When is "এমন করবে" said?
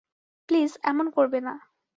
0.83-1.39